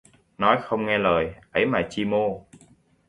[0.37, 2.45] Nói không nghe lời, ấy mà chi mô